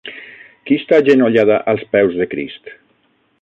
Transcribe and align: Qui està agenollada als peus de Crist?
Qui 0.69 0.77
està 0.81 0.99
agenollada 1.01 1.59
als 1.75 1.85
peus 1.93 2.19
de 2.23 2.29
Crist? 2.33 2.73